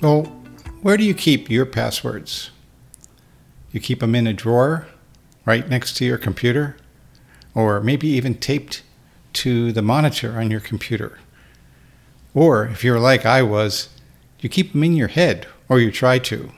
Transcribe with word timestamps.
Well, 0.00 0.22
where 0.80 0.96
do 0.96 1.04
you 1.04 1.12
keep 1.12 1.50
your 1.50 1.66
passwords? 1.66 2.50
You 3.70 3.80
keep 3.80 4.00
them 4.00 4.14
in 4.14 4.26
a 4.26 4.32
drawer 4.32 4.86
right 5.44 5.68
next 5.68 5.94
to 5.98 6.06
your 6.06 6.16
computer, 6.16 6.78
or 7.54 7.80
maybe 7.80 8.08
even 8.08 8.36
taped 8.36 8.82
to 9.34 9.72
the 9.72 9.82
monitor 9.82 10.38
on 10.38 10.50
your 10.50 10.60
computer. 10.60 11.18
Or 12.32 12.66
if 12.66 12.82
you're 12.82 12.98
like 12.98 13.26
I 13.26 13.42
was, 13.42 13.90
you 14.40 14.48
keep 14.48 14.72
them 14.72 14.84
in 14.84 14.96
your 14.96 15.08
head, 15.08 15.46
or 15.68 15.80
you 15.80 15.92
try 15.92 16.18
to. 16.18 16.50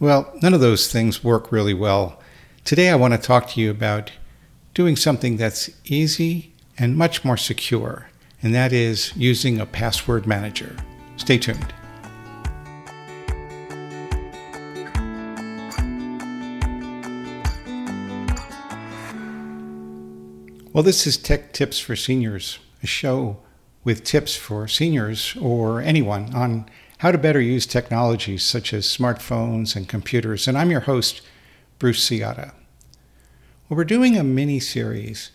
Well, 0.00 0.32
none 0.40 0.54
of 0.54 0.60
those 0.60 0.90
things 0.90 1.22
work 1.22 1.52
really 1.52 1.74
well. 1.74 2.18
Today 2.64 2.88
I 2.88 2.96
want 2.96 3.12
to 3.12 3.18
talk 3.18 3.48
to 3.50 3.60
you 3.60 3.70
about 3.70 4.10
doing 4.72 4.96
something 4.96 5.36
that's 5.36 5.68
easy 5.84 6.54
and 6.78 6.96
much 6.96 7.26
more 7.26 7.36
secure, 7.36 8.08
and 8.42 8.54
that 8.54 8.72
is 8.72 9.14
using 9.16 9.60
a 9.60 9.66
password 9.66 10.26
manager. 10.26 10.74
Stay 11.18 11.36
tuned. 11.36 11.74
Well, 20.70 20.82
this 20.82 21.06
is 21.06 21.16
Tech 21.16 21.54
Tips 21.54 21.78
for 21.78 21.96
Seniors, 21.96 22.58
a 22.82 22.86
show 22.86 23.38
with 23.84 24.04
tips 24.04 24.36
for 24.36 24.68
seniors 24.68 25.34
or 25.40 25.80
anyone 25.80 26.34
on 26.34 26.68
how 26.98 27.10
to 27.10 27.16
better 27.16 27.40
use 27.40 27.64
technologies 27.64 28.44
such 28.44 28.74
as 28.74 28.84
smartphones 28.84 29.74
and 29.74 29.88
computers. 29.88 30.46
And 30.46 30.58
I'm 30.58 30.70
your 30.70 30.80
host, 30.80 31.22
Bruce 31.78 32.06
Ciotta. 32.06 32.52
Well, 33.68 33.78
we're 33.78 33.84
doing 33.84 34.18
a 34.18 34.22
mini 34.22 34.60
series 34.60 35.30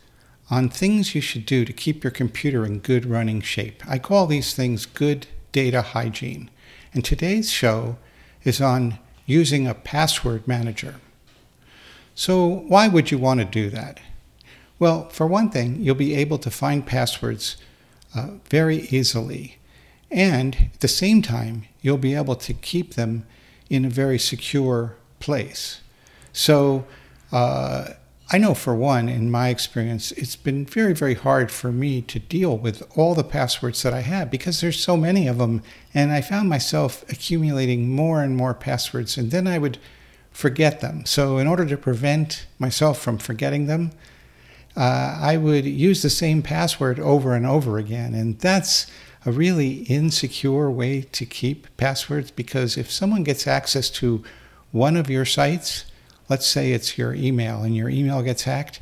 on 0.51 0.69
things 0.69 1.15
you 1.15 1.21
should 1.21 1.47
do 1.47 1.65
to 1.65 1.73
keep 1.73 2.03
your 2.03 2.11
computer 2.11 2.63
in 2.63 2.77
good 2.77 3.07
running 3.07 3.41
shape. 3.41 3.81
I 3.87 3.97
call 3.97 4.27
these 4.27 4.53
things 4.53 4.85
good 4.85 5.25
data 5.51 5.81
hygiene. 5.81 6.51
And 6.93 7.03
today's 7.03 7.49
show 7.49 7.97
is 8.43 8.61
on 8.61 8.99
using 9.25 9.65
a 9.67 9.73
password 9.73 10.47
manager. 10.47 10.97
So, 12.13 12.45
why 12.45 12.87
would 12.87 13.09
you 13.09 13.17
want 13.17 13.39
to 13.39 13.45
do 13.45 13.71
that? 13.71 13.99
Well, 14.83 15.07
for 15.07 15.25
one 15.25 15.49
thing, 15.49 15.77
you'll 15.79 15.95
be 15.95 16.13
able 16.13 16.37
to 16.39 16.51
find 16.51 16.85
passwords 16.85 17.55
uh, 18.13 18.31
very 18.49 18.79
easily. 18.91 19.55
And 20.11 20.71
at 20.73 20.81
the 20.81 20.89
same 20.89 21.21
time, 21.21 21.63
you'll 21.81 21.97
be 21.97 22.13
able 22.13 22.35
to 22.35 22.53
keep 22.53 22.95
them 22.95 23.25
in 23.69 23.85
a 23.85 23.89
very 23.89 24.19
secure 24.19 24.97
place. 25.21 25.79
So, 26.33 26.85
uh, 27.31 27.91
I 28.29 28.37
know 28.37 28.53
for 28.53 28.75
one, 28.75 29.07
in 29.07 29.31
my 29.31 29.47
experience, 29.47 30.11
it's 30.11 30.35
been 30.35 30.65
very, 30.65 30.91
very 30.91 31.13
hard 31.13 31.49
for 31.49 31.71
me 31.71 32.01
to 32.01 32.19
deal 32.19 32.57
with 32.57 32.83
all 32.97 33.15
the 33.15 33.23
passwords 33.23 33.83
that 33.83 33.93
I 33.93 34.01
have 34.01 34.29
because 34.29 34.59
there's 34.59 34.81
so 34.81 34.97
many 34.97 35.29
of 35.29 35.37
them. 35.37 35.61
And 35.93 36.11
I 36.11 36.19
found 36.19 36.49
myself 36.49 37.09
accumulating 37.09 37.89
more 37.89 38.21
and 38.21 38.35
more 38.35 38.53
passwords, 38.53 39.17
and 39.17 39.31
then 39.31 39.47
I 39.47 39.59
would 39.59 39.77
forget 40.33 40.81
them. 40.81 41.05
So, 41.05 41.37
in 41.37 41.47
order 41.47 41.65
to 41.67 41.77
prevent 41.77 42.47
myself 42.59 42.99
from 42.99 43.17
forgetting 43.17 43.67
them, 43.67 43.91
uh, 44.75 45.17
I 45.21 45.37
would 45.37 45.65
use 45.65 46.01
the 46.01 46.09
same 46.09 46.41
password 46.41 46.99
over 46.99 47.35
and 47.35 47.45
over 47.45 47.77
again. 47.77 48.13
And 48.13 48.39
that's 48.39 48.87
a 49.25 49.31
really 49.31 49.83
insecure 49.83 50.69
way 50.69 51.01
to 51.01 51.25
keep 51.25 51.67
passwords 51.77 52.31
because 52.31 52.77
if 52.77 52.91
someone 52.91 53.23
gets 53.23 53.47
access 53.47 53.89
to 53.91 54.23
one 54.71 54.97
of 54.97 55.09
your 55.09 55.25
sites, 55.25 55.85
let's 56.29 56.47
say 56.47 56.71
it's 56.71 56.97
your 56.97 57.13
email 57.13 57.61
and 57.61 57.75
your 57.75 57.89
email 57.89 58.21
gets 58.21 58.43
hacked, 58.43 58.79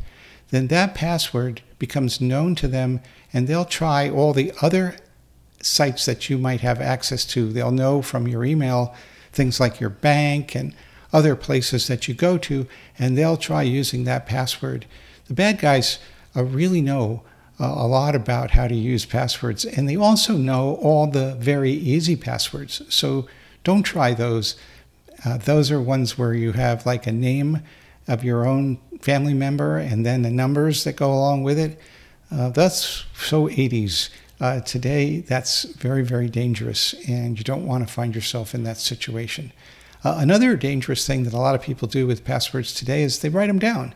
then 0.50 0.68
that 0.68 0.96
password 0.96 1.62
becomes 1.80 2.22
known 2.22 2.56
to 2.56 2.68
them 2.68 3.02
and 3.34 3.48
they'll 3.48 3.66
try 3.66 4.10
all 4.10 4.34
the 4.34 4.52
other 4.62 4.96
sites 5.62 6.06
that 6.06 6.30
you 6.30 6.38
might 6.38 6.62
have 6.62 6.82
access 6.82 7.26
to. 7.26 7.52
They'll 7.52 7.72
know 7.72 8.02
from 8.02 8.28
your 8.28 8.44
email 8.44 8.96
things 9.32 9.60
like 9.60 9.80
your 9.80 9.90
bank 9.90 10.56
and 10.56 10.74
other 11.14 11.36
places 11.36 11.88
that 11.88 12.08
you 12.08 12.14
go 12.14 12.38
to, 12.38 12.68
and 12.98 13.18
they'll 13.18 13.38
try 13.38 13.64
using 13.64 14.06
that 14.06 14.26
password 14.26 14.86
the 15.32 15.36
bad 15.36 15.60
guys 15.60 15.98
uh, 16.36 16.44
really 16.44 16.82
know 16.82 17.24
uh, 17.58 17.64
a 17.66 17.88
lot 17.88 18.16
about 18.16 18.52
how 18.52 18.68
to 18.68 18.76
use 18.76 19.06
passwords, 19.06 19.64
and 19.64 19.88
they 19.88 19.96
also 19.96 20.36
know 20.36 20.76
all 20.82 21.08
the 21.08 21.36
very 21.36 21.72
easy 21.72 22.18
passwords. 22.18 22.82
So 22.94 23.28
don't 23.64 23.84
try 23.84 24.14
those. 24.14 24.58
Uh, 25.24 25.38
those 25.38 25.72
are 25.72 25.82
ones 25.82 26.18
where 26.18 26.34
you 26.34 26.52
have 26.52 26.86
like 26.86 27.08
a 27.08 27.14
name 27.14 27.62
of 28.10 28.26
your 28.26 28.46
own 28.46 28.78
family 29.00 29.34
member 29.34 29.78
and 29.78 30.06
then 30.06 30.24
the 30.24 30.30
numbers 30.30 30.84
that 30.84 30.98
go 30.98 31.14
along 31.14 31.44
with 31.44 31.58
it. 31.58 31.80
Uh, 32.30 32.50
that's 32.50 33.06
so 33.16 33.48
80s. 33.48 34.10
Uh, 34.42 34.60
today, 34.60 35.22
that's 35.22 35.64
very, 35.64 36.04
very 36.04 36.28
dangerous, 36.28 36.94
and 37.08 37.38
you 37.38 37.46
don't 37.46 37.66
want 37.66 37.88
to 37.88 37.94
find 37.94 38.16
yourself 38.16 38.54
in 38.54 38.64
that 38.64 38.78
situation. 38.78 39.54
Uh, 40.04 40.16
another 40.18 40.58
dangerous 40.58 41.08
thing 41.08 41.24
that 41.24 41.32
a 41.32 41.38
lot 41.38 41.56
of 41.56 41.62
people 41.62 41.88
do 41.88 42.06
with 42.06 42.26
passwords 42.26 42.74
today 42.74 43.02
is 43.02 43.20
they 43.20 43.30
write 43.30 43.48
them 43.48 43.60
down 43.60 43.96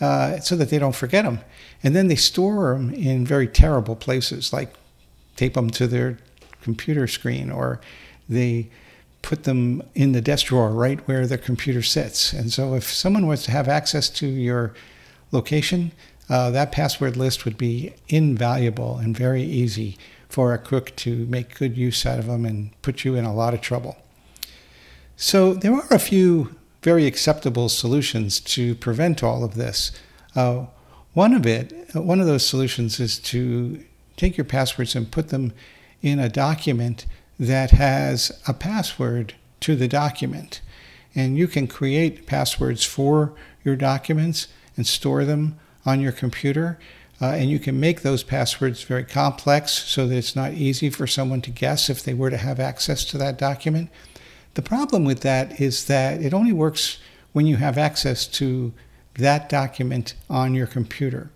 uh, 0.00 0.40
so 0.40 0.56
that 0.56 0.70
they 0.70 0.78
don't 0.78 0.94
forget 0.94 1.24
them. 1.24 1.40
And 1.82 1.94
then 1.94 2.08
they 2.08 2.16
store 2.16 2.72
them 2.72 2.92
in 2.92 3.26
very 3.26 3.46
terrible 3.46 3.96
places, 3.96 4.52
like 4.52 4.74
tape 5.36 5.54
them 5.54 5.70
to 5.70 5.86
their 5.86 6.18
computer 6.62 7.06
screen, 7.06 7.50
or 7.50 7.80
they 8.28 8.68
put 9.22 9.44
them 9.44 9.82
in 9.94 10.12
the 10.12 10.20
desk 10.20 10.46
drawer 10.46 10.70
right 10.70 11.00
where 11.08 11.26
the 11.26 11.38
computer 11.38 11.82
sits. 11.82 12.32
And 12.32 12.52
so 12.52 12.74
if 12.74 12.84
someone 12.84 13.26
was 13.26 13.42
to 13.44 13.50
have 13.50 13.68
access 13.68 14.08
to 14.10 14.26
your 14.26 14.74
location, 15.32 15.92
uh, 16.28 16.50
that 16.50 16.72
password 16.72 17.16
list 17.16 17.44
would 17.44 17.56
be 17.56 17.92
invaluable 18.08 18.98
and 18.98 19.16
very 19.16 19.42
easy 19.42 19.96
for 20.28 20.52
a 20.52 20.58
crook 20.58 20.94
to 20.96 21.24
make 21.26 21.58
good 21.58 21.76
use 21.76 22.04
out 22.04 22.18
of 22.18 22.26
them 22.26 22.44
and 22.44 22.70
put 22.82 23.04
you 23.04 23.14
in 23.14 23.24
a 23.24 23.34
lot 23.34 23.54
of 23.54 23.60
trouble. 23.60 23.96
So 25.16 25.54
there 25.54 25.72
are 25.72 25.86
a 25.90 25.98
few 25.98 26.55
very 26.86 27.04
acceptable 27.04 27.68
solutions 27.68 28.38
to 28.38 28.72
prevent 28.76 29.20
all 29.20 29.42
of 29.42 29.56
this. 29.56 29.90
Uh, 30.36 30.66
one 31.14 31.34
of 31.34 31.44
it, 31.44 31.72
uh, 31.96 32.00
one 32.00 32.20
of 32.20 32.28
those 32.28 32.46
solutions 32.46 33.00
is 33.00 33.18
to 33.18 33.82
take 34.16 34.36
your 34.36 34.44
passwords 34.44 34.94
and 34.94 35.10
put 35.10 35.30
them 35.30 35.52
in 36.00 36.20
a 36.20 36.28
document 36.28 37.04
that 37.40 37.72
has 37.72 38.40
a 38.46 38.54
password 38.54 39.34
to 39.58 39.74
the 39.74 39.88
document. 39.88 40.60
And 41.12 41.36
you 41.36 41.48
can 41.48 41.66
create 41.66 42.24
passwords 42.24 42.84
for 42.84 43.34
your 43.64 43.74
documents 43.74 44.46
and 44.76 44.86
store 44.86 45.24
them 45.24 45.58
on 45.84 46.00
your 46.00 46.12
computer. 46.12 46.78
Uh, 47.20 47.30
and 47.30 47.50
you 47.50 47.58
can 47.58 47.80
make 47.80 48.02
those 48.02 48.22
passwords 48.22 48.84
very 48.84 49.02
complex 49.02 49.72
so 49.72 50.06
that 50.06 50.16
it's 50.16 50.36
not 50.36 50.52
easy 50.52 50.88
for 50.88 51.08
someone 51.08 51.40
to 51.40 51.50
guess 51.50 51.90
if 51.90 52.04
they 52.04 52.14
were 52.14 52.30
to 52.30 52.36
have 52.36 52.60
access 52.60 53.04
to 53.06 53.18
that 53.18 53.36
document. 53.36 53.90
The 54.56 54.62
problem 54.62 55.04
with 55.04 55.20
that 55.20 55.60
is 55.60 55.84
that 55.84 56.22
it 56.22 56.32
only 56.32 56.50
works 56.50 56.98
when 57.34 57.46
you 57.46 57.56
have 57.56 57.76
access 57.76 58.26
to 58.28 58.72
that 59.18 59.50
document 59.50 60.14
on 60.30 60.54
your 60.54 60.66
computer. 60.66 61.28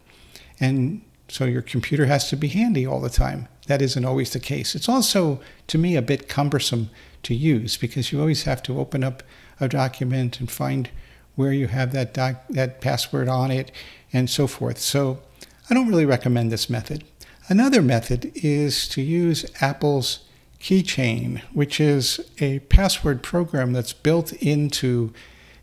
And 0.59 1.03
so 1.29 1.45
your 1.45 1.61
computer 1.61 2.07
has 2.07 2.31
to 2.31 2.37
be 2.37 2.49
handy 2.49 2.87
all 2.87 2.99
the 2.99 3.11
time. 3.11 3.47
That 3.67 3.83
isn't 3.83 4.07
always 4.07 4.33
the 4.33 4.41
case. 4.41 4.75
It's 4.75 4.89
also, 4.89 5.39
to 5.67 5.77
me, 5.77 5.97
a 5.97 6.03
bit 6.03 6.31
cumbersome 6.31 6.89
to 7.25 7.35
use 7.35 7.77
because 7.77 8.11
you 8.11 8.19
always 8.21 8.45
have 8.45 8.63
to 8.63 8.81
open 8.81 9.05
up 9.05 9.23
a 9.61 9.69
document 9.69 10.41
and 10.41 10.51
find 10.51 10.89
where 11.37 11.53
you 11.53 11.67
have 11.67 11.93
that, 11.93 12.15
doc- 12.15 12.49
that 12.49 12.81
password 12.81 13.29
on 13.29 13.51
it 13.51 13.71
and 14.15 14.31
so 14.31 14.47
forth. 14.47 14.79
So 14.79 15.21
I 15.69 15.75
don't 15.75 15.89
really 15.89 16.07
recommend 16.07 16.51
this 16.51 16.71
method. 16.71 17.05
Another 17.49 17.83
method 17.83 18.33
is 18.35 18.89
to 18.89 19.03
use 19.03 19.45
Apple's 19.61 20.21
Keychain, 20.60 21.41
which 21.53 21.81
is 21.81 22.21
a 22.38 22.59
password 22.60 23.22
program 23.22 23.72
that's 23.72 23.93
built 23.93 24.32
into 24.34 25.12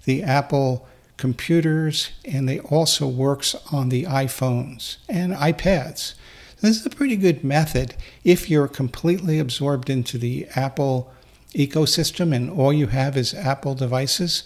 the 0.05 0.23
Apple 0.23 0.87
computers 1.17 2.11
and 2.25 2.47
they 2.47 2.59
also 2.59 3.07
works 3.07 3.55
on 3.71 3.89
the 3.89 4.03
iPhones 4.03 4.97
and 5.09 5.33
iPads. 5.33 6.13
This 6.61 6.79
is 6.79 6.85
a 6.85 6.91
pretty 6.91 7.15
good 7.15 7.44
method 7.44 7.95
if 8.23 8.49
you're 8.49 8.67
completely 8.67 9.38
absorbed 9.39 9.89
into 9.89 10.17
the 10.17 10.47
Apple 10.55 11.11
ecosystem 11.53 12.33
and 12.35 12.50
all 12.50 12.73
you 12.73 12.88
have 12.88 13.15
is 13.17 13.33
Apple 13.33 13.75
devices. 13.75 14.43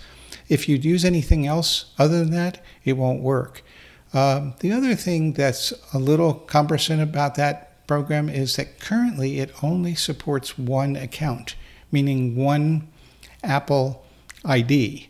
If 0.50 0.68
you'd 0.68 0.86
use 0.86 1.06
anything 1.06 1.47
else 1.47 1.86
other 1.97 2.19
than 2.19 2.31
that, 2.31 2.62
it 2.83 2.94
won't 2.94 3.21
work. 3.21 3.63
Um, 4.13 4.56
the 4.59 4.74
other 4.74 4.95
thing 4.95 5.33
that's 5.33 5.74
a 5.94 6.00
little 6.00 6.33
cumbersome 6.33 7.00
about 7.00 7.36
that 7.36 7.70
program 7.92 8.30
is 8.30 8.56
that 8.56 8.80
currently 8.80 9.42
it 9.42 9.52
only 9.62 9.94
supports 9.94 10.58
one 10.58 10.96
account, 10.96 11.56
meaning 11.92 12.38
one 12.38 12.88
Apple 13.44 14.06
ID. 14.46 15.10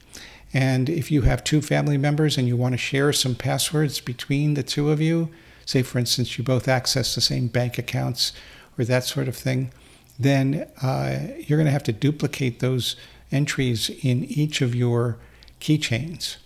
And 0.51 0.89
if 0.89 1.11
you 1.11 1.21
have 1.21 1.43
two 1.43 1.61
family 1.61 1.99
members 1.99 2.39
and 2.39 2.47
you 2.47 2.57
want 2.57 2.73
to 2.73 2.79
share 2.79 3.13
some 3.13 3.35
passwords 3.35 4.01
between 4.01 4.55
the 4.55 4.63
two 4.63 4.89
of 4.89 4.99
you, 4.99 5.29
say 5.63 5.83
for 5.83 5.99
instance 5.99 6.39
you 6.39 6.43
both 6.43 6.67
access 6.67 7.13
the 7.13 7.21
same 7.21 7.49
bank 7.49 7.77
accounts 7.77 8.33
or 8.79 8.85
that 8.85 9.03
sort 9.03 9.27
of 9.27 9.35
thing, 9.35 9.71
then 10.17 10.67
uh, 10.81 11.19
you're 11.37 11.59
going 11.59 11.67
to 11.67 11.71
have 11.71 11.83
to 11.83 11.93
duplicate 11.93 12.61
those 12.61 12.95
entries 13.31 13.91
in 14.01 14.23
each 14.23 14.59
of 14.59 14.73
your 14.73 15.19
keychains. 15.59 16.37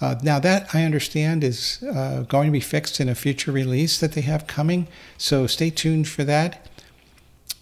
Uh, 0.00 0.16
now, 0.22 0.38
that 0.38 0.74
I 0.74 0.84
understand 0.84 1.44
is 1.44 1.82
uh, 1.82 2.22
going 2.22 2.46
to 2.46 2.52
be 2.52 2.60
fixed 2.60 3.00
in 3.00 3.08
a 3.08 3.14
future 3.14 3.52
release 3.52 4.00
that 4.00 4.12
they 4.12 4.22
have 4.22 4.46
coming, 4.46 4.88
so 5.18 5.46
stay 5.46 5.68
tuned 5.70 6.08
for 6.08 6.24
that. 6.24 6.68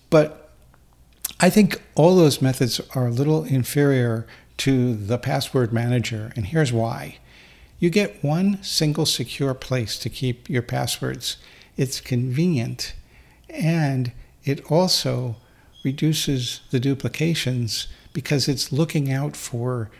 But 0.08 0.50
I 1.40 1.50
think 1.50 1.82
all 1.94 2.14
those 2.14 2.40
methods 2.40 2.80
are 2.94 3.08
a 3.08 3.12
little 3.12 3.44
inferior 3.44 4.26
to 4.58 4.94
the 4.94 5.18
password 5.18 5.72
manager, 5.72 6.32
and 6.36 6.46
here's 6.46 6.72
why. 6.72 7.18
You 7.80 7.90
get 7.90 8.22
one 8.24 8.62
single 8.62 9.06
secure 9.06 9.54
place 9.54 9.98
to 10.00 10.08
keep 10.08 10.48
your 10.48 10.62
passwords. 10.62 11.36
It's 11.76 12.00
convenient 12.00 12.92
and 13.48 14.12
it 14.44 14.70
also 14.70 15.36
reduces 15.84 16.60
the 16.70 16.80
duplications 16.80 17.86
because 18.12 18.48
it's 18.48 18.72
looking 18.72 19.12
out 19.12 19.36
for 19.36 19.90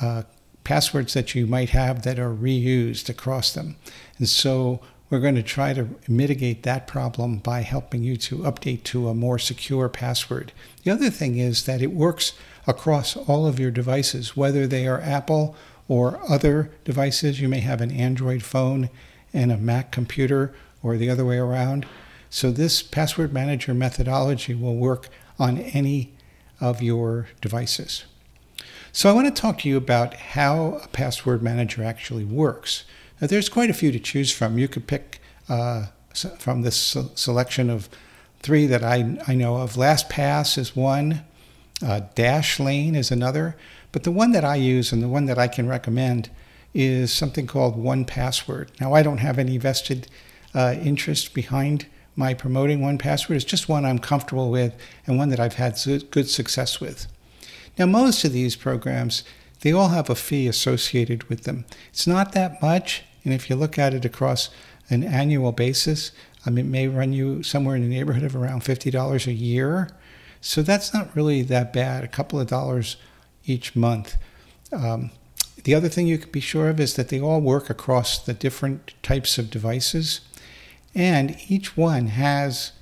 uh, 0.00 0.24
passwords 0.64 1.14
that 1.14 1.34
you 1.34 1.46
might 1.46 1.70
have 1.70 2.02
that 2.02 2.18
are 2.18 2.34
reused 2.34 3.08
across 3.08 3.52
them. 3.52 3.76
And 4.18 4.28
so 4.28 4.80
we're 5.10 5.20
going 5.20 5.34
to 5.34 5.42
try 5.42 5.72
to 5.74 5.88
mitigate 6.08 6.62
that 6.62 6.86
problem 6.86 7.36
by 7.36 7.60
helping 7.60 8.02
you 8.02 8.16
to 8.16 8.38
update 8.38 8.82
to 8.84 9.08
a 9.08 9.14
more 9.14 9.38
secure 9.38 9.88
password. 9.88 10.52
The 10.82 10.90
other 10.90 11.10
thing 11.10 11.36
is 11.36 11.64
that 11.64 11.82
it 11.82 11.92
works 11.92 12.32
across 12.66 13.16
all 13.16 13.46
of 13.46 13.60
your 13.60 13.70
devices, 13.70 14.36
whether 14.36 14.66
they 14.66 14.86
are 14.86 15.00
Apple 15.00 15.54
or 15.86 16.18
other 16.28 16.70
devices. 16.84 17.40
You 17.40 17.48
may 17.48 17.60
have 17.60 17.80
an 17.80 17.90
Android 17.92 18.42
phone 18.42 18.88
and 19.32 19.52
a 19.52 19.58
Mac 19.58 19.90
computer, 19.90 20.54
or 20.82 20.96
the 20.96 21.10
other 21.10 21.24
way 21.24 21.38
around. 21.38 21.86
So, 22.30 22.50
this 22.50 22.82
password 22.82 23.32
manager 23.32 23.74
methodology 23.74 24.54
will 24.54 24.76
work 24.76 25.08
on 25.38 25.58
any 25.58 26.12
of 26.60 26.82
your 26.82 27.28
devices. 27.40 28.04
So, 28.96 29.10
I 29.10 29.12
want 29.12 29.26
to 29.26 29.42
talk 29.42 29.58
to 29.58 29.68
you 29.68 29.76
about 29.76 30.14
how 30.14 30.80
a 30.84 30.86
password 30.86 31.42
manager 31.42 31.82
actually 31.82 32.24
works. 32.24 32.84
Now, 33.20 33.26
there's 33.26 33.48
quite 33.48 33.68
a 33.68 33.74
few 33.74 33.90
to 33.90 33.98
choose 33.98 34.30
from. 34.30 34.56
You 34.56 34.68
could 34.68 34.86
pick 34.86 35.20
uh, 35.48 35.86
from 36.38 36.62
this 36.62 36.96
selection 37.16 37.70
of 37.70 37.88
three 38.38 38.68
that 38.68 38.84
I, 38.84 39.18
I 39.26 39.34
know 39.34 39.56
of. 39.56 39.72
LastPass 39.72 40.56
is 40.56 40.76
one, 40.76 41.24
uh, 41.82 42.02
Dashlane 42.14 42.94
is 42.94 43.10
another. 43.10 43.56
But 43.90 44.04
the 44.04 44.12
one 44.12 44.30
that 44.30 44.44
I 44.44 44.54
use 44.54 44.92
and 44.92 45.02
the 45.02 45.08
one 45.08 45.24
that 45.26 45.40
I 45.40 45.48
can 45.48 45.66
recommend 45.66 46.30
is 46.72 47.12
something 47.12 47.48
called 47.48 47.76
1Password. 47.76 48.68
Now, 48.80 48.94
I 48.94 49.02
don't 49.02 49.18
have 49.18 49.40
any 49.40 49.58
vested 49.58 50.06
uh, 50.54 50.76
interest 50.80 51.34
behind 51.34 51.86
my 52.14 52.32
promoting 52.32 52.78
1Password. 52.78 53.34
It's 53.34 53.44
just 53.44 53.68
one 53.68 53.84
I'm 53.84 53.98
comfortable 53.98 54.52
with 54.52 54.72
and 55.04 55.18
one 55.18 55.30
that 55.30 55.40
I've 55.40 55.54
had 55.54 55.76
good 56.12 56.28
success 56.28 56.80
with. 56.80 57.08
Now, 57.78 57.86
most 57.86 58.24
of 58.24 58.32
these 58.32 58.56
programs, 58.56 59.24
they 59.60 59.72
all 59.72 59.88
have 59.88 60.10
a 60.10 60.14
fee 60.14 60.46
associated 60.46 61.24
with 61.24 61.44
them. 61.44 61.64
It's 61.88 62.06
not 62.06 62.32
that 62.32 62.60
much, 62.62 63.02
and 63.24 63.32
if 63.32 63.48
you 63.48 63.56
look 63.56 63.78
at 63.78 63.94
it 63.94 64.04
across 64.04 64.50
an 64.90 65.02
annual 65.02 65.52
basis, 65.52 66.12
it 66.46 66.50
may 66.50 66.88
run 66.88 67.12
you 67.12 67.42
somewhere 67.42 67.74
in 67.74 67.82
the 67.82 67.88
neighborhood 67.88 68.22
of 68.22 68.36
around 68.36 68.62
$50 68.62 69.26
a 69.26 69.32
year. 69.32 69.88
So 70.40 70.62
that's 70.62 70.92
not 70.92 71.16
really 71.16 71.42
that 71.42 71.72
bad, 71.72 72.04
a 72.04 72.08
couple 72.08 72.38
of 72.38 72.48
dollars 72.48 72.96
each 73.46 73.74
month. 73.74 74.16
Um, 74.70 75.10
the 75.62 75.74
other 75.74 75.88
thing 75.88 76.06
you 76.06 76.18
can 76.18 76.30
be 76.30 76.40
sure 76.40 76.68
of 76.68 76.78
is 76.78 76.94
that 76.94 77.08
they 77.08 77.20
all 77.20 77.40
work 77.40 77.70
across 77.70 78.18
the 78.18 78.34
different 78.34 78.92
types 79.02 79.38
of 79.38 79.50
devices, 79.50 80.20
and 80.94 81.36
each 81.48 81.76
one 81.76 82.08
has, 82.08 82.72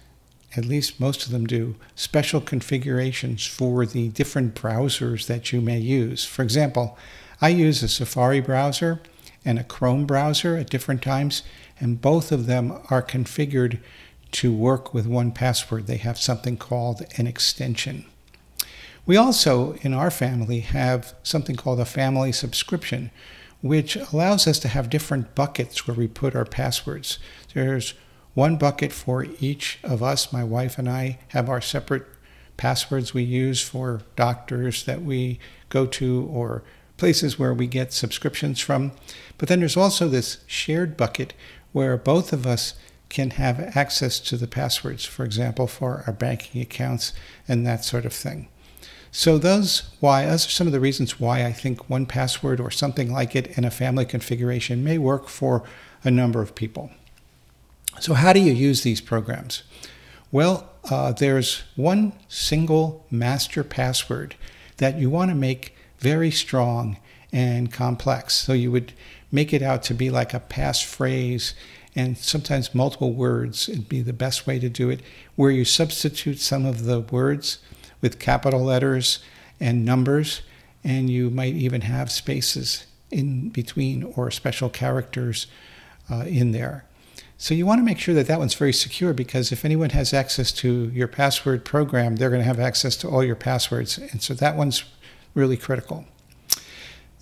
at 0.57 0.65
least 0.65 1.01
most 1.01 1.25
of 1.25 1.33
them 1.33 1.47
do, 1.47 1.77
special 1.95 2.41
configurations 2.41 3.47
for 3.47 3.87
the 3.87 4.09
different 4.09 4.55
browsers 4.55 5.27
that 5.27 5.53
you 5.53 5.61
may 5.61 5.79
use. 5.79 6.25
For 6.25 6.43
example, 6.43 6.99
I 7.41 7.49
use 7.49 7.83
a 7.83 7.89
Safari 7.89 8.41
browser 8.41 9.01
and 9.45 9.59
a 9.59 9.65
Chrome 9.65 10.07
browser 10.07 10.57
at 10.57 10.71
different 10.71 11.03
times, 11.03 11.43
and 11.81 12.01
both 12.01 12.31
of 12.31 12.47
them 12.47 12.79
are 12.91 13.03
configured 13.03 13.81
to 14.33 14.53
work 14.53 14.95
with 14.95 15.07
1Password. 15.07 15.87
They 15.87 15.97
have 15.99 16.19
something 16.19 16.57
called 16.57 17.03
an 17.17 17.27
extension. 17.27 18.05
We 19.05 19.17
also, 19.17 19.73
in 19.83 19.95
our 19.95 20.11
family, 20.11 20.61
have 20.61 21.15
something 21.23 21.57
called 21.57 21.81
a 21.81 21.85
family 21.85 22.31
subscription, 22.31 23.11
which 23.61 23.97
allows 23.97 24.47
us 24.47 24.59
to 24.61 24.69
have 24.69 24.91
different 24.91 25.35
buckets 25.35 25.87
where 25.87 25.97
we 25.97 26.07
put 26.07 26.37
our 26.37 26.45
passwords. 26.45 27.19
There's 27.53 27.95
one 28.35 28.57
bucket 28.57 28.93
for 28.93 29.27
each 29.41 29.79
of 29.83 30.03
us. 30.03 30.33
My 30.33 30.45
wife 30.45 30.79
and 30.79 30.89
I 30.89 31.19
have 31.29 31.49
our 31.49 31.61
separate 31.61 32.07
passwords 32.57 33.13
we 33.13 33.23
use 33.23 33.63
for 33.63 34.03
doctors 34.17 34.85
that 34.85 35.03
we 35.03 35.39
go 35.69 35.87
to 35.87 36.29
or 36.31 36.63
places 36.97 37.39
where 37.39 37.55
we 37.55 37.67
get 37.67 37.93
subscriptions 37.93 38.61
from. 38.61 38.93
But 39.39 39.49
then 39.49 39.61
there's 39.61 39.77
also 39.77 40.09
this 40.09 40.39
shared 40.47 40.97
bucket 40.97 41.35
where 41.73 41.97
both 41.97 42.33
of 42.33 42.47
us 42.47 42.75
can 43.09 43.31
have 43.31 43.77
access 43.77 44.21
to 44.21 44.37
the 44.37 44.47
passwords, 44.47 45.05
for 45.05 45.25
example, 45.25 45.67
for 45.67 46.05
our 46.07 46.13
banking 46.13 46.63
accounts 46.63 47.13
and 47.47 47.67
that 47.67 47.85
sort 47.85 48.07
of 48.07 48.13
thing. 48.13 48.49
So 49.11 49.37
those 49.37 49.91
why 50.01 50.25
those 50.25 50.47
are 50.47 50.51
some 50.51 50.67
of 50.67 50.73
the 50.73 50.81
reasons 50.81 51.21
why 51.21 51.45
I 51.45 51.53
think 51.53 51.89
1Password 51.89 52.59
or 52.61 52.71
something 52.71 53.13
like 53.13 53.37
it 53.37 53.59
in 53.59 53.65
a 53.65 53.71
family 53.71 54.07
configuration 54.07 54.83
may 54.83 54.97
work 54.97 55.29
for 55.29 55.65
a 56.03 56.11
number 56.11 56.41
of 56.41 56.55
people. 56.55 56.91
So 58.01 58.15
how 58.15 58.33
do 58.33 58.41
you 58.41 58.53
use 58.53 58.83
these 58.83 59.01
programs? 59.01 59.63
Well, 60.31 60.69
uh, 60.91 61.13
there's 61.13 61.63
one 61.77 62.13
single 62.29 63.07
master 63.11 63.63
password 63.63 64.35
that 64.79 64.99
you 64.99 65.11
want 65.11 65.31
to 65.31 65.35
make 65.37 65.77
very 65.99 66.31
strong 66.31 66.97
and 67.33 67.73
complex. 67.73 68.35
So 68.35 68.53
you 68.53 68.71
would 68.73 68.93
make 69.31 69.53
it 69.53 69.63
out 69.63 69.83
to 69.85 69.95
be 69.95 70.11
like 70.11 70.35
a 70.35 70.41
passphrase 70.41 71.55
and 71.95 72.17
sometimes 72.19 72.75
multiple 72.75 73.13
words. 73.13 73.69
It'd 73.69 73.89
be 73.89 74.03
the 74.03 74.13
best 74.13 74.47
way 74.47 74.59
to 74.59 74.69
do 74.69 74.91
it, 74.91 75.01
where 75.37 75.51
you 75.51 75.65
substitute 75.65 76.41
some 76.41 76.67
of 76.67 76.85
the 76.85 77.01
words 77.01 77.59
with 78.01 78.19
capital 78.19 78.63
letters 78.63 79.21
and 79.61 79.85
numbers, 79.85 80.43
and 80.83 81.09
you 81.09 81.31
might 81.31 81.55
even 81.55 81.83
have 81.83 82.11
spaces 82.11 82.87
in 83.11 83.51
between 83.51 84.03
or 84.17 84.31
special 84.31 84.71
characters 84.71 85.47
uh, 86.11 86.25
in 86.27 86.53
there. 86.53 86.87
So 87.43 87.55
you 87.55 87.67
want 87.67 87.81
to 87.81 87.85
make 87.85 87.99
sure 87.99 88.15
that 88.15 88.29
that 88.29 88.39
one's 88.39 88.55
very 88.55 88.73
secure 88.73 89.13
because 89.13 89.51
if 89.51 89.65
anyone 89.65 89.91
has 89.91 90.15
access 90.15 90.53
to 90.53 90.93
your 90.95 91.09
password 91.09 91.65
program, 91.65 92.15
they're 92.15 92.31
going 92.31 92.41
to 92.41 92.47
have 92.47 92.61
access 92.61 92.95
to 92.99 93.09
all 93.09 93.25
your 93.25 93.35
passwords. 93.35 93.99
And 93.99 94.23
so 94.23 94.33
that 94.35 94.55
one's 94.55 94.85
really 95.35 95.57
critical. 95.57 96.05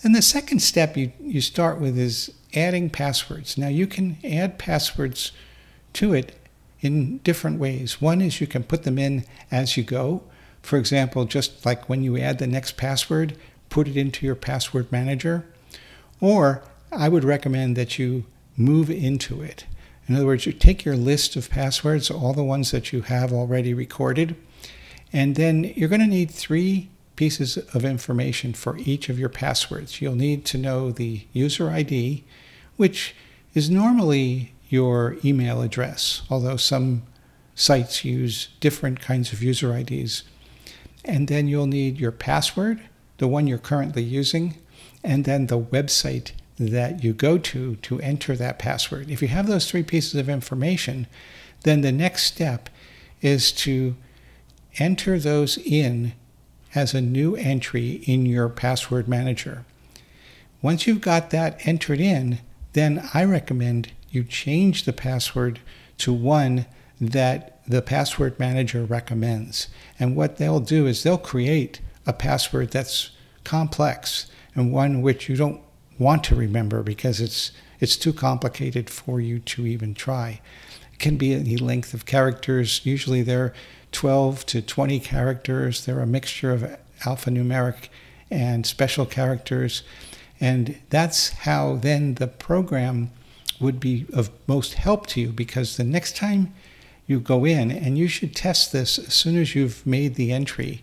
And 0.02 0.14
the 0.14 0.20
second 0.20 0.58
step 0.58 0.94
you, 0.94 1.12
you 1.18 1.40
start 1.40 1.80
with 1.80 1.96
is 1.96 2.34
adding 2.54 2.90
passwords. 2.90 3.56
Now 3.56 3.68
you 3.68 3.86
can 3.86 4.18
add 4.22 4.58
passwords 4.58 5.32
to 5.94 6.12
it 6.12 6.38
in 6.82 7.16
different 7.24 7.58
ways. 7.58 8.02
One 8.02 8.20
is 8.20 8.42
you 8.42 8.46
can 8.46 8.64
put 8.64 8.82
them 8.82 8.98
in 8.98 9.24
as 9.50 9.78
you 9.78 9.82
go. 9.82 10.22
For 10.60 10.76
example, 10.76 11.24
just 11.24 11.64
like 11.64 11.88
when 11.88 12.02
you 12.02 12.18
add 12.18 12.40
the 12.40 12.46
next 12.46 12.76
password, 12.76 13.38
put 13.70 13.88
it 13.88 13.96
into 13.96 14.26
your 14.26 14.34
password 14.34 14.92
manager. 14.92 15.46
Or 16.20 16.62
I 16.92 17.08
would 17.08 17.24
recommend 17.24 17.74
that 17.78 17.98
you 17.98 18.26
move 18.58 18.90
into 18.90 19.40
it. 19.40 19.64
In 20.08 20.16
other 20.16 20.26
words, 20.26 20.46
you 20.46 20.52
take 20.52 20.84
your 20.84 20.96
list 20.96 21.36
of 21.36 21.50
passwords, 21.50 22.10
all 22.10 22.32
the 22.32 22.42
ones 22.42 22.70
that 22.70 22.92
you 22.92 23.02
have 23.02 23.32
already 23.32 23.74
recorded, 23.74 24.34
and 25.12 25.36
then 25.36 25.72
you're 25.76 25.88
going 25.88 26.00
to 26.00 26.06
need 26.06 26.30
three 26.30 26.88
pieces 27.16 27.58
of 27.74 27.84
information 27.84 28.54
for 28.54 28.78
each 28.78 29.08
of 29.08 29.18
your 29.18 29.28
passwords. 29.28 30.00
You'll 30.00 30.14
need 30.14 30.44
to 30.46 30.58
know 30.58 30.90
the 30.90 31.26
user 31.32 31.70
ID, 31.70 32.24
which 32.76 33.14
is 33.54 33.68
normally 33.68 34.54
your 34.68 35.16
email 35.24 35.60
address, 35.60 36.22
although 36.30 36.56
some 36.56 37.02
sites 37.54 38.04
use 38.04 38.48
different 38.60 39.00
kinds 39.00 39.32
of 39.32 39.42
user 39.42 39.76
IDs. 39.76 40.22
And 41.04 41.28
then 41.28 41.46
you'll 41.46 41.66
need 41.66 41.98
your 41.98 42.12
password, 42.12 42.80
the 43.18 43.28
one 43.28 43.46
you're 43.46 43.58
currently 43.58 44.02
using, 44.02 44.56
and 45.04 45.24
then 45.24 45.46
the 45.46 45.60
website 45.60 46.32
that 46.60 47.02
you 47.02 47.14
go 47.14 47.38
to 47.38 47.76
to 47.76 48.00
enter 48.00 48.36
that 48.36 48.58
password. 48.58 49.10
If 49.10 49.22
you 49.22 49.28
have 49.28 49.46
those 49.46 49.68
three 49.68 49.82
pieces 49.82 50.14
of 50.14 50.28
information, 50.28 51.06
then 51.62 51.80
the 51.80 51.90
next 51.90 52.24
step 52.24 52.68
is 53.22 53.50
to 53.52 53.96
enter 54.78 55.18
those 55.18 55.56
in 55.56 56.12
as 56.74 56.92
a 56.92 57.00
new 57.00 57.34
entry 57.34 58.02
in 58.04 58.26
your 58.26 58.50
password 58.50 59.08
manager. 59.08 59.64
Once 60.60 60.86
you've 60.86 61.00
got 61.00 61.30
that 61.30 61.66
entered 61.66 61.98
in, 62.00 62.40
then 62.74 63.08
I 63.14 63.24
recommend 63.24 63.92
you 64.10 64.22
change 64.22 64.84
the 64.84 64.92
password 64.92 65.60
to 65.98 66.12
one 66.12 66.66
that 67.00 67.62
the 67.66 67.80
password 67.80 68.38
manager 68.38 68.84
recommends. 68.84 69.68
And 69.98 70.14
what 70.14 70.36
they'll 70.36 70.60
do 70.60 70.86
is 70.86 71.02
they'll 71.02 71.16
create 71.16 71.80
a 72.06 72.12
password 72.12 72.70
that's 72.70 73.10
complex 73.44 74.26
and 74.54 74.72
one 74.72 75.00
which 75.00 75.28
you 75.28 75.36
don't 75.36 75.62
want 76.00 76.24
to 76.24 76.34
remember 76.34 76.82
because 76.82 77.20
it's 77.20 77.52
it's 77.78 77.96
too 77.96 78.12
complicated 78.12 78.90
for 78.90 79.20
you 79.20 79.38
to 79.38 79.66
even 79.66 79.94
try. 79.94 80.40
It 80.92 80.98
can 80.98 81.16
be 81.16 81.32
any 81.32 81.56
length 81.56 81.94
of 81.94 82.04
characters. 82.04 82.80
Usually 82.84 83.22
they're 83.22 83.54
12 83.92 84.44
to 84.46 84.62
20 84.62 85.00
characters. 85.00 85.84
They're 85.84 86.00
a 86.00 86.06
mixture 86.06 86.52
of 86.52 86.78
alphanumeric 87.00 87.88
and 88.30 88.66
special 88.66 89.06
characters. 89.06 89.82
And 90.40 90.78
that's 90.90 91.30
how 91.30 91.76
then 91.76 92.14
the 92.14 92.26
program 92.26 93.10
would 93.60 93.80
be 93.80 94.06
of 94.12 94.30
most 94.46 94.74
help 94.74 95.06
to 95.08 95.20
you 95.20 95.28
because 95.28 95.76
the 95.76 95.84
next 95.84 96.16
time 96.16 96.52
you 97.06 97.18
go 97.18 97.44
in, 97.44 97.70
and 97.70 97.98
you 97.98 98.06
should 98.06 98.36
test 98.36 98.72
this 98.72 98.98
as 98.98 99.12
soon 99.12 99.36
as 99.36 99.54
you've 99.54 99.84
made 99.84 100.14
the 100.14 100.32
entry, 100.32 100.80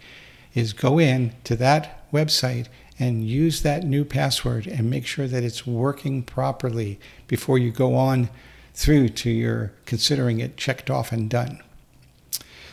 is 0.54 0.74
go 0.74 1.00
in 1.00 1.34
to 1.46 1.56
that 1.56 2.12
website 2.12 2.68
and 3.00 3.28
use 3.28 3.62
that 3.62 3.84
new 3.84 4.04
password 4.04 4.68
and 4.68 4.90
make 4.90 5.06
sure 5.06 5.28
that 5.28 5.44
it's 5.44 5.68
working 5.68 6.24
properly 6.24 7.00
before 7.28 7.58
you 7.58 7.72
go 7.72 7.96
on 7.96 8.30
through 8.74 9.10
to 9.10 9.30
your 9.30 9.72
considering 9.86 10.40
it 10.40 10.58
checked 10.58 10.90
off 10.90 11.12
and 11.12 11.30
done. 11.30 11.62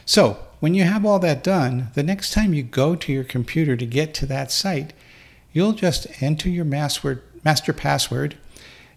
So, 0.07 0.39
when 0.61 0.75
you 0.75 0.85
have 0.85 1.05
all 1.05 1.19
that 1.19 1.45
done, 1.45 1.89
the 1.95 2.03
next 2.03 2.33
time 2.33 2.55
you 2.55 2.63
go 2.63 2.95
to 2.95 3.13
your 3.13 3.25
computer 3.25 3.77
to 3.77 3.85
get 3.85 4.15
to 4.15 4.27
that 4.27 4.51
site, 4.51 4.95
you'll 5.53 5.73
just 5.73 6.23
enter 6.23 6.49
your 6.49 6.65
master, 6.65 7.23
password. 7.75 8.37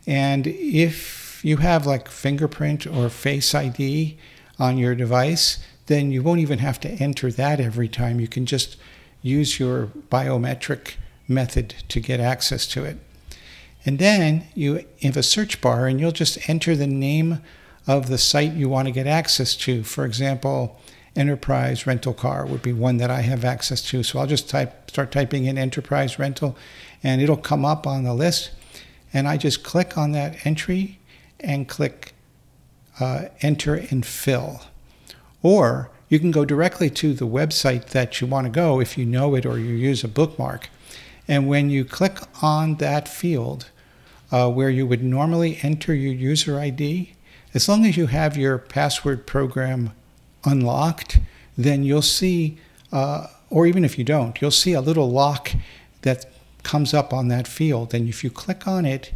And 0.05 0.47
if 0.47 1.43
you 1.43 1.57
have 1.57 1.85
like 1.85 2.07
fingerprint 2.07 2.87
or 2.87 3.09
face 3.09 3.53
ID 3.53 4.17
on 4.57 4.77
your 4.77 4.95
device, 4.95 5.59
then 5.87 6.11
you 6.11 6.23
won't 6.23 6.39
even 6.39 6.59
have 6.59 6.79
to 6.81 6.89
enter 6.89 7.31
that 7.31 7.59
every 7.59 7.89
time. 7.89 8.19
You 8.19 8.27
can 8.27 8.45
just 8.45 8.77
use 9.21 9.59
your 9.59 9.87
biometric 10.09 10.95
method 11.27 11.75
to 11.89 11.99
get 11.99 12.19
access 12.19 12.65
to 12.67 12.83
it. 12.83 12.97
And 13.85 13.99
then 13.99 14.47
you 14.53 14.85
have 15.01 15.17
a 15.17 15.23
search 15.23 15.61
bar 15.61 15.87
and 15.87 15.99
you'll 15.99 16.11
just 16.11 16.49
enter 16.49 16.75
the 16.75 16.87
name 16.87 17.41
of 17.85 18.09
the 18.09 18.17
site 18.17 18.53
you 18.53 18.67
want 18.67 18.87
to 18.87 18.91
get 18.91 19.07
access 19.07 19.55
to. 19.55 19.83
For 19.83 20.05
example, 20.05 20.79
enterprise 21.15 21.87
rental 21.87 22.13
car 22.13 22.45
would 22.45 22.61
be 22.61 22.73
one 22.73 22.97
that 22.97 23.09
I 23.09 23.21
have 23.21 23.45
access 23.45 23.81
to. 23.83 24.03
So 24.03 24.19
I'll 24.19 24.27
just 24.27 24.49
type 24.49 24.89
start 24.89 25.11
typing 25.11 25.45
in 25.45 25.57
enterprise 25.57 26.19
rental 26.19 26.57
and 27.03 27.21
it'll 27.21 27.37
come 27.37 27.65
up 27.65 27.87
on 27.87 28.03
the 28.03 28.13
list. 28.13 28.51
And 29.13 29.27
I 29.27 29.37
just 29.37 29.63
click 29.63 29.97
on 29.97 30.11
that 30.11 30.45
entry 30.45 30.99
and 31.39 31.67
click 31.67 32.13
uh, 32.99 33.25
enter 33.41 33.75
and 33.75 34.05
fill. 34.05 34.61
Or 35.41 35.91
you 36.09 36.19
can 36.19 36.31
go 36.31 36.45
directly 36.45 36.89
to 36.89 37.13
the 37.13 37.27
website 37.27 37.87
that 37.87 38.21
you 38.21 38.27
want 38.27 38.45
to 38.45 38.51
go 38.51 38.79
if 38.79 38.97
you 38.97 39.05
know 39.05 39.35
it 39.35 39.45
or 39.45 39.57
you 39.59 39.73
use 39.73 40.03
a 40.03 40.07
bookmark. 40.07 40.69
And 41.27 41.47
when 41.47 41.69
you 41.69 41.83
click 41.83 42.19
on 42.41 42.75
that 42.75 43.07
field 43.07 43.69
uh, 44.31 44.49
where 44.49 44.69
you 44.69 44.87
would 44.87 45.03
normally 45.03 45.59
enter 45.61 45.93
your 45.93 46.13
user 46.13 46.59
ID, 46.59 47.13
as 47.53 47.67
long 47.67 47.85
as 47.85 47.97
you 47.97 48.07
have 48.07 48.37
your 48.37 48.57
password 48.57 49.25
program 49.25 49.91
unlocked, 50.43 51.19
then 51.57 51.83
you'll 51.83 52.01
see, 52.01 52.57
uh, 52.91 53.27
or 53.49 53.65
even 53.65 53.83
if 53.83 53.97
you 53.97 54.03
don't, 54.03 54.39
you'll 54.41 54.51
see 54.51 54.73
a 54.73 54.81
little 54.81 55.09
lock 55.09 55.51
that 56.01 56.25
comes 56.63 56.93
up 56.93 57.13
on 57.13 57.27
that 57.29 57.47
field. 57.47 57.93
And 57.93 58.07
if 58.07 58.23
you 58.23 58.29
click 58.29 58.67
on 58.67 58.85
it 58.85 59.11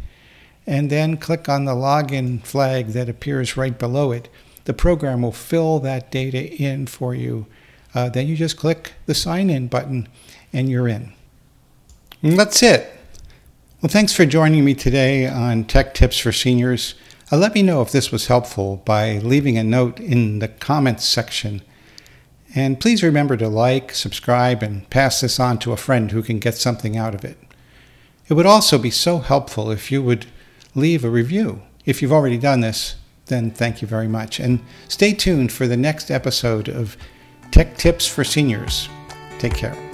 and 0.66 0.90
then 0.90 1.16
click 1.16 1.48
on 1.48 1.64
the 1.64 1.74
login 1.74 2.42
flag 2.44 2.88
that 2.88 3.08
appears 3.08 3.56
right 3.56 3.78
below 3.78 4.12
it, 4.12 4.28
the 4.64 4.74
program 4.74 5.22
will 5.22 5.32
fill 5.32 5.78
that 5.80 6.10
data 6.10 6.52
in 6.54 6.86
for 6.86 7.14
you. 7.14 7.46
Uh, 7.94 8.08
then 8.08 8.26
you 8.26 8.36
just 8.36 8.56
click 8.56 8.92
the 9.06 9.14
sign 9.14 9.50
in 9.50 9.66
button 9.68 10.08
and 10.52 10.70
you're 10.70 10.88
in. 10.88 11.12
And 12.22 12.38
that's 12.38 12.62
it. 12.62 12.88
Well, 13.80 13.90
thanks 13.90 14.12
for 14.12 14.24
joining 14.24 14.64
me 14.64 14.74
today 14.74 15.26
on 15.26 15.64
Tech 15.64 15.92
Tips 15.92 16.18
for 16.18 16.30
Seniors. 16.30 16.94
Uh, 17.32 17.36
let 17.36 17.52
me 17.52 17.62
know 17.62 17.82
if 17.82 17.90
this 17.90 18.12
was 18.12 18.28
helpful 18.28 18.76
by 18.84 19.18
leaving 19.18 19.58
a 19.58 19.64
note 19.64 19.98
in 19.98 20.38
the 20.38 20.46
comments 20.46 21.04
section. 21.04 21.62
And 22.54 22.78
please 22.78 23.02
remember 23.02 23.36
to 23.38 23.48
like, 23.48 23.92
subscribe, 23.92 24.62
and 24.62 24.88
pass 24.88 25.20
this 25.20 25.40
on 25.40 25.58
to 25.60 25.72
a 25.72 25.76
friend 25.76 26.12
who 26.12 26.22
can 26.22 26.38
get 26.38 26.54
something 26.54 26.96
out 26.96 27.14
of 27.14 27.24
it. 27.24 27.38
It 28.28 28.34
would 28.34 28.46
also 28.46 28.78
be 28.78 28.90
so 28.90 29.18
helpful 29.18 29.72
if 29.72 29.90
you 29.90 30.00
would 30.00 30.26
leave 30.76 31.04
a 31.04 31.10
review. 31.10 31.62
If 31.84 32.02
you've 32.02 32.12
already 32.12 32.38
done 32.38 32.60
this, 32.60 32.94
then 33.26 33.50
thank 33.50 33.82
you 33.82 33.88
very 33.88 34.08
much. 34.08 34.38
And 34.38 34.60
stay 34.86 35.12
tuned 35.12 35.50
for 35.50 35.66
the 35.66 35.76
next 35.76 36.08
episode 36.08 36.68
of 36.68 36.96
Tech 37.50 37.76
Tips 37.78 38.06
for 38.06 38.22
Seniors. 38.22 38.88
Take 39.40 39.54
care. 39.54 39.91